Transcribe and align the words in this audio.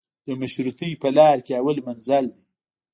د 0.25 0.27
مشروطې 0.41 0.89
په 1.01 1.07
لار 1.17 1.37
کې 1.45 1.53
اول 1.61 1.77
منزل 1.87 2.25
دی. 2.35 2.43